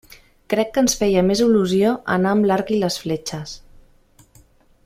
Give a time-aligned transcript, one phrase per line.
[0.53, 3.57] Crec que ens feia més il·lusió anar amb l'arc i les fletxes.